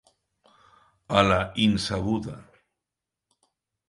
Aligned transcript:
A 1.19 1.21
la 1.27 1.37
insabuda. 1.65 2.33